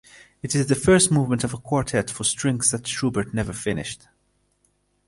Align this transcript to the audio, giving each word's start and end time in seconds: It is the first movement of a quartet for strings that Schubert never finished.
It 0.41 0.55
is 0.55 0.65
the 0.65 0.73
first 0.73 1.11
movement 1.11 1.43
of 1.43 1.53
a 1.53 1.59
quartet 1.59 2.09
for 2.09 2.23
strings 2.23 2.71
that 2.71 2.87
Schubert 2.87 3.35
never 3.35 3.53
finished. 3.53 4.07